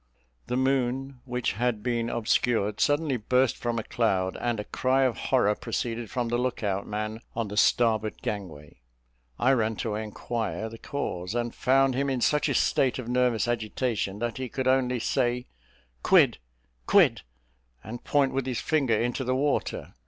The 0.47 0.57
moon, 0.57 1.19
which 1.25 1.51
had 1.53 1.83
been 1.83 2.09
obscured, 2.09 2.79
suddenly 2.79 3.17
burst 3.17 3.55
from 3.55 3.77
a 3.77 3.83
cloud, 3.83 4.35
and 4.41 4.59
a 4.59 4.63
cry 4.63 5.03
of 5.03 5.15
horror 5.29 5.53
proceeded 5.53 6.09
from 6.09 6.29
the 6.29 6.39
look 6.39 6.63
out 6.63 6.87
man 6.87 7.19
on 7.35 7.49
the 7.49 7.55
starboard 7.55 8.19
gangway. 8.23 8.81
I 9.37 9.51
ran 9.51 9.75
to 9.75 9.93
inquire 9.93 10.69
the 10.69 10.79
cause, 10.79 11.35
and 11.35 11.53
found 11.53 11.93
him 11.93 12.09
in 12.09 12.19
such 12.21 12.49
a 12.49 12.55
state 12.55 12.97
of 12.97 13.07
nervous 13.09 13.47
agitation 13.47 14.17
that 14.17 14.37
he 14.37 14.49
could 14.49 14.67
only 14.67 14.99
say, 14.99 15.45
"Quid 16.01 16.39
Quid!" 16.87 17.21
and 17.83 18.03
point 18.03 18.33
with 18.33 18.47
his 18.47 18.59
finger 18.59 18.97
into 18.99 19.23
the 19.23 19.35
water. 19.35 19.93